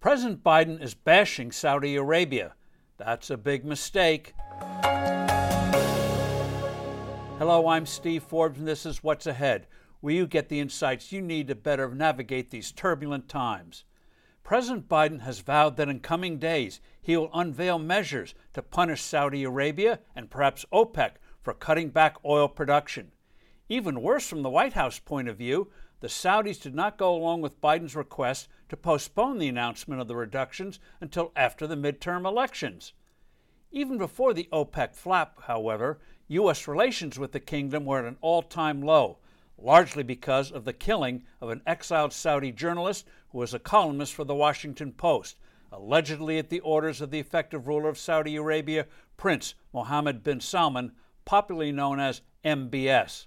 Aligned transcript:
President 0.00 0.42
Biden 0.42 0.82
is 0.82 0.94
bashing 0.94 1.52
Saudi 1.52 1.94
Arabia. 1.94 2.54
That's 2.96 3.28
a 3.28 3.36
big 3.36 3.66
mistake. 3.66 4.32
Hello, 7.36 7.68
I'm 7.68 7.84
Steve 7.84 8.22
Forbes, 8.22 8.58
and 8.58 8.66
this 8.66 8.86
is 8.86 9.04
What's 9.04 9.26
Ahead, 9.26 9.66
where 10.00 10.14
you 10.14 10.26
get 10.26 10.48
the 10.48 10.58
insights 10.58 11.12
you 11.12 11.20
need 11.20 11.48
to 11.48 11.54
better 11.54 11.94
navigate 11.94 12.48
these 12.50 12.72
turbulent 12.72 13.28
times. 13.28 13.84
President 14.42 14.88
Biden 14.88 15.20
has 15.20 15.40
vowed 15.40 15.76
that 15.76 15.90
in 15.90 16.00
coming 16.00 16.38
days 16.38 16.80
he 17.02 17.14
will 17.14 17.28
unveil 17.34 17.78
measures 17.78 18.34
to 18.54 18.62
punish 18.62 19.02
Saudi 19.02 19.44
Arabia 19.44 19.98
and 20.16 20.30
perhaps 20.30 20.64
OPEC 20.72 21.16
for 21.42 21.52
cutting 21.52 21.90
back 21.90 22.16
oil 22.24 22.48
production. 22.48 23.12
Even 23.68 24.00
worse 24.00 24.26
from 24.26 24.40
the 24.40 24.48
White 24.48 24.72
House 24.72 24.98
point 24.98 25.28
of 25.28 25.36
view, 25.36 25.70
the 26.00 26.08
Saudis 26.08 26.60
did 26.60 26.74
not 26.74 26.96
go 26.96 27.14
along 27.14 27.42
with 27.42 27.60
Biden's 27.60 27.94
request 27.94 28.48
to 28.70 28.76
postpone 28.76 29.38
the 29.38 29.48
announcement 29.48 30.00
of 30.00 30.08
the 30.08 30.16
reductions 30.16 30.80
until 31.00 31.30
after 31.36 31.66
the 31.66 31.76
midterm 31.76 32.26
elections. 32.26 32.94
Even 33.70 33.98
before 33.98 34.32
the 34.32 34.48
OPEC 34.52 34.94
flap, 34.94 35.42
however, 35.42 36.00
U.S. 36.28 36.66
relations 36.66 37.18
with 37.18 37.32
the 37.32 37.40
kingdom 37.40 37.84
were 37.84 37.98
at 37.98 38.04
an 38.06 38.16
all 38.20 38.42
time 38.42 38.80
low, 38.82 39.18
largely 39.58 40.02
because 40.02 40.50
of 40.50 40.64
the 40.64 40.72
killing 40.72 41.24
of 41.40 41.50
an 41.50 41.60
exiled 41.66 42.12
Saudi 42.12 42.50
journalist 42.50 43.06
who 43.30 43.38
was 43.38 43.52
a 43.52 43.58
columnist 43.58 44.14
for 44.14 44.24
the 44.24 44.34
Washington 44.34 44.92
Post, 44.92 45.38
allegedly 45.70 46.38
at 46.38 46.48
the 46.48 46.60
orders 46.60 47.00
of 47.00 47.10
the 47.10 47.20
effective 47.20 47.68
ruler 47.68 47.88
of 47.88 47.98
Saudi 47.98 48.36
Arabia, 48.36 48.86
Prince 49.16 49.54
Mohammed 49.72 50.22
bin 50.22 50.40
Salman, 50.40 50.92
popularly 51.24 51.72
known 51.72 52.00
as 52.00 52.22
MBS. 52.44 53.26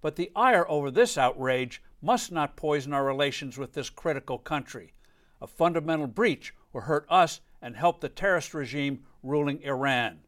But 0.00 0.16
the 0.16 0.30
ire 0.36 0.70
over 0.70 0.90
this 0.90 1.18
outrage 1.18 1.82
must 2.04 2.30
not 2.30 2.54
poison 2.54 2.92
our 2.92 3.02
relations 3.02 3.56
with 3.56 3.72
this 3.72 3.88
critical 3.88 4.36
country. 4.36 4.92
A 5.40 5.46
fundamental 5.46 6.06
breach 6.06 6.52
will 6.70 6.82
hurt 6.82 7.06
us 7.08 7.40
and 7.62 7.74
help 7.74 8.00
the 8.02 8.10
terrorist 8.10 8.52
regime 8.52 9.02
ruling 9.22 9.62
Iran. 9.62 10.18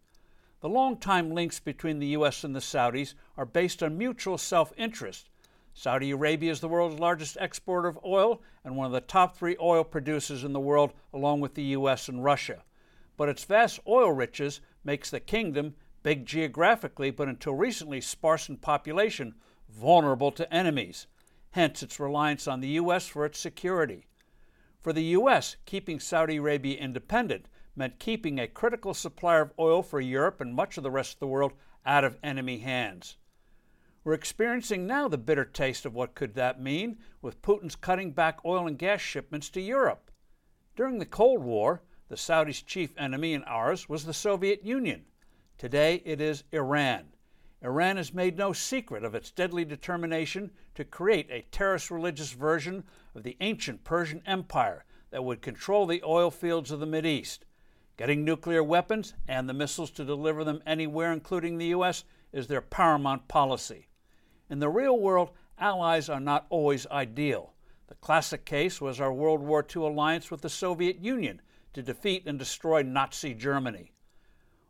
The 0.60 0.70
long-time 0.70 1.32
links 1.32 1.60
between 1.60 1.98
the 1.98 2.06
U.S. 2.08 2.44
and 2.44 2.56
the 2.56 2.60
Saudis 2.60 3.12
are 3.36 3.44
based 3.44 3.82
on 3.82 3.98
mutual 3.98 4.38
self 4.38 4.72
interest. 4.78 5.28
Saudi 5.74 6.12
Arabia 6.12 6.50
is 6.50 6.60
the 6.60 6.68
world's 6.68 6.98
largest 6.98 7.36
exporter 7.38 7.88
of 7.88 7.98
oil 8.02 8.40
and 8.64 8.74
one 8.74 8.86
of 8.86 8.92
the 8.92 9.02
top 9.02 9.36
three 9.36 9.58
oil 9.60 9.84
producers 9.84 10.44
in 10.44 10.54
the 10.54 10.58
world, 10.60 10.94
along 11.12 11.42
with 11.42 11.52
the 11.52 11.62
U.S. 11.62 12.08
and 12.08 12.24
Russia. 12.24 12.62
But 13.18 13.28
its 13.28 13.44
vast 13.44 13.80
oil 13.86 14.12
riches 14.12 14.62
makes 14.82 15.10
the 15.10 15.20
kingdom, 15.20 15.74
big 16.02 16.24
geographically 16.24 17.10
but 17.10 17.28
until 17.28 17.54
recently 17.54 18.00
sparse 18.00 18.48
in 18.48 18.56
population, 18.56 19.34
vulnerable 19.68 20.32
to 20.32 20.50
enemies 20.50 21.06
hence 21.56 21.82
its 21.82 21.98
reliance 21.98 22.46
on 22.46 22.60
the 22.60 22.68
U.S. 22.68 23.08
for 23.08 23.24
its 23.24 23.38
security. 23.38 24.06
For 24.82 24.92
the 24.92 25.04
U.S., 25.04 25.56
keeping 25.64 25.98
Saudi 25.98 26.36
Arabia 26.36 26.76
independent 26.76 27.48
meant 27.74 27.98
keeping 27.98 28.38
a 28.38 28.46
critical 28.46 28.92
supplier 28.92 29.40
of 29.40 29.52
oil 29.58 29.82
for 29.82 29.98
Europe 29.98 30.42
and 30.42 30.54
much 30.54 30.76
of 30.76 30.82
the 30.82 30.90
rest 30.90 31.14
of 31.14 31.20
the 31.20 31.26
world 31.26 31.54
out 31.86 32.04
of 32.04 32.18
enemy 32.22 32.58
hands. 32.58 33.16
We're 34.04 34.12
experiencing 34.12 34.86
now 34.86 35.08
the 35.08 35.16
bitter 35.16 35.46
taste 35.46 35.86
of 35.86 35.94
what 35.94 36.14
could 36.14 36.34
that 36.34 36.60
mean 36.60 36.98
with 37.22 37.40
Putin's 37.40 37.74
cutting 37.74 38.10
back 38.10 38.44
oil 38.44 38.66
and 38.66 38.78
gas 38.78 39.00
shipments 39.00 39.48
to 39.50 39.60
Europe. 39.62 40.10
During 40.76 40.98
the 40.98 41.06
Cold 41.06 41.42
War, 41.42 41.80
the 42.08 42.16
Saudis' 42.16 42.66
chief 42.66 42.92
enemy 42.98 43.32
and 43.32 43.44
ours 43.46 43.88
was 43.88 44.04
the 44.04 44.12
Soviet 44.12 44.62
Union. 44.62 45.06
Today 45.56 46.02
it 46.04 46.20
is 46.20 46.44
Iran. 46.52 47.06
Iran 47.62 47.96
has 47.96 48.12
made 48.12 48.36
no 48.36 48.52
secret 48.52 49.02
of 49.02 49.14
its 49.14 49.30
deadly 49.30 49.64
determination 49.64 50.50
to 50.74 50.84
create 50.84 51.30
a 51.30 51.46
terrorist 51.50 51.90
religious 51.90 52.32
version 52.32 52.84
of 53.14 53.22
the 53.22 53.36
ancient 53.40 53.82
Persian 53.82 54.22
Empire 54.26 54.84
that 55.10 55.24
would 55.24 55.40
control 55.40 55.86
the 55.86 56.02
oil 56.04 56.30
fields 56.30 56.70
of 56.70 56.80
the 56.80 56.86
Mideast. 56.86 57.46
Getting 57.96 58.24
nuclear 58.24 58.62
weapons 58.62 59.14
and 59.26 59.48
the 59.48 59.54
missiles 59.54 59.90
to 59.92 60.04
deliver 60.04 60.44
them 60.44 60.62
anywhere, 60.66 61.12
including 61.12 61.56
the 61.56 61.68
U.S., 61.68 62.04
is 62.30 62.46
their 62.46 62.60
paramount 62.60 63.26
policy. 63.26 63.88
In 64.50 64.58
the 64.58 64.68
real 64.68 64.98
world, 64.98 65.30
allies 65.58 66.10
are 66.10 66.20
not 66.20 66.46
always 66.50 66.86
ideal. 66.88 67.54
The 67.86 67.94
classic 67.94 68.44
case 68.44 68.80
was 68.80 69.00
our 69.00 69.12
World 69.12 69.40
War 69.40 69.64
II 69.74 69.82
alliance 69.86 70.30
with 70.30 70.42
the 70.42 70.50
Soviet 70.50 70.98
Union 70.98 71.40
to 71.72 71.82
defeat 71.82 72.26
and 72.26 72.38
destroy 72.38 72.82
Nazi 72.82 73.32
Germany. 73.32 73.92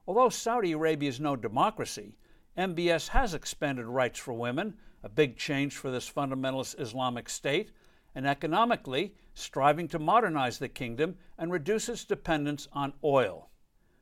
Although 0.07 0.29
Saudi 0.29 0.71
Arabia 0.71 1.09
is 1.09 1.19
no 1.19 1.35
democracy, 1.35 2.17
MBS 2.57 3.09
has 3.09 3.35
expanded 3.35 3.85
rights 3.85 4.19
for 4.19 4.33
women, 4.33 4.79
a 5.03 5.11
big 5.11 5.37
change 5.37 5.77
for 5.77 5.91
this 5.91 6.11
fundamentalist 6.11 6.81
Islamic 6.81 7.29
state, 7.29 7.71
and 8.15 8.27
economically, 8.27 9.15
striving 9.35 9.87
to 9.89 9.99
modernize 9.99 10.59
the 10.59 10.69
kingdom 10.69 11.17
and 11.37 11.53
reduce 11.53 11.91
its 11.91 12.07
dependence 12.07 12.67
on 12.73 12.95
oil. 13.05 13.51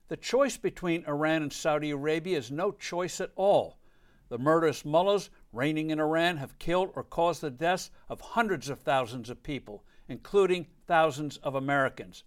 The 0.06 0.16
choice 0.16 0.56
between 0.56 1.04
Iran 1.06 1.42
and 1.42 1.53
Saudi 1.53 1.91
Arabia 1.91 2.38
is 2.38 2.53
no 2.53 2.70
choice 2.70 3.20
at 3.20 3.32
all. 3.34 3.81
The 4.28 4.38
murderous 4.38 4.84
mullahs 4.84 5.31
reigning 5.53 5.91
in 5.91 5.98
Iran 5.98 6.36
have 6.36 6.59
killed 6.60 6.92
or 6.94 7.03
caused 7.03 7.41
the 7.41 7.50
deaths 7.50 7.91
of 8.09 8.21
hundreds 8.21 8.69
of 8.69 8.78
thousands 8.81 9.31
of 9.31 9.42
people, 9.42 9.82
including 10.09 10.69
thousands 10.86 11.38
of 11.38 11.56
Americans. 11.56 12.22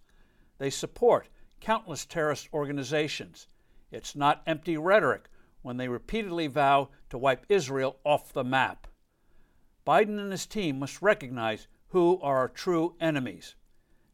They 0.58 0.68
support 0.68 1.30
countless 1.60 2.04
terrorist 2.04 2.50
organizations. 2.52 3.46
It's 3.90 4.14
not 4.14 4.42
empty 4.46 4.76
rhetoric 4.76 5.30
when 5.62 5.76
they 5.76 5.88
repeatedly 5.88 6.46
vow 6.46 6.88
to 7.10 7.18
wipe 7.18 7.46
Israel 7.48 7.98
off 8.04 8.32
the 8.32 8.44
map. 8.44 8.86
Biden 9.86 10.18
and 10.18 10.30
his 10.30 10.46
team 10.46 10.78
must 10.78 11.00
recognize 11.00 11.66
who 11.88 12.20
are 12.20 12.38
our 12.38 12.48
true 12.48 12.94
enemies. 13.00 13.54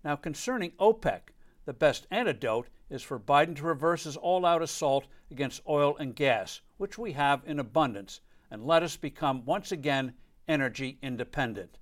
Now, 0.05 0.17
concerning 0.17 0.73
OPEC, 0.73 1.33
the 1.65 1.73
best 1.73 2.07
antidote 2.11 2.69
is 2.91 3.03
for 3.03 3.19
Biden 3.19 3.57
to 3.57 3.65
reverse 3.65 4.05
his 4.05 4.17
all 4.17 4.45
out 4.47 4.63
assault 4.63 5.07
against 5.31 5.63
oil 5.69 5.97
and 5.99 6.15
gas, 6.15 6.61
which 6.77 6.99
we 6.99 7.13
have 7.13 7.43
in 7.47 7.59
abundance, 7.59 8.21
and 8.51 8.65
let 8.65 8.83
us 8.83 8.97
become 8.97 9.45
once 9.45 9.73
again 9.73 10.15
energy 10.47 10.99
independent. 11.03 11.79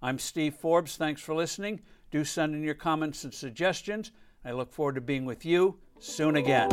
I'm 0.00 0.18
Steve 0.18 0.54
Forbes. 0.54 0.96
Thanks 0.96 1.20
for 1.20 1.34
listening. 1.34 1.80
Do 2.10 2.24
send 2.24 2.54
in 2.54 2.62
your 2.62 2.74
comments 2.74 3.24
and 3.24 3.34
suggestions. 3.34 4.12
I 4.44 4.52
look 4.52 4.72
forward 4.72 4.94
to 4.94 5.00
being 5.00 5.24
with 5.24 5.44
you 5.44 5.78
soon 5.98 6.36
again. 6.36 6.70